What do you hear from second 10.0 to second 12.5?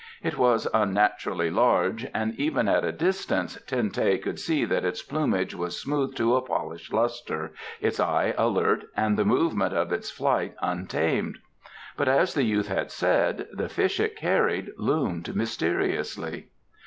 flight untamed. But, as the